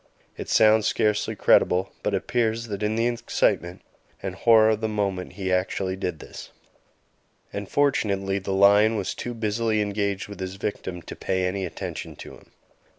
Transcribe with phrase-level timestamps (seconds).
[0.35, 3.83] It sounds scarcely credible, but it appears that in the excitement
[4.23, 6.49] and horror of the moment he actually did this,
[7.53, 12.15] and fortunately the lion was too busily engaged with his victim to pay any attention
[12.15, 12.49] to him.